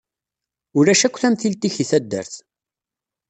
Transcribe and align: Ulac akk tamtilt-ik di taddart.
Ulac 0.77 1.01
akk 1.07 1.15
tamtilt-ik 1.21 1.75
di 1.79 1.85
taddart. 1.89 2.33